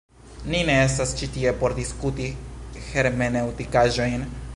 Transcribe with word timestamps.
Ni 0.51 0.61
ne 0.69 0.77
estas 0.85 1.11
ĉi 1.19 1.29
tie 1.35 1.53
por 1.63 1.75
diskuti 1.81 2.25
hermeneŭtikaĵojn! 2.87 4.27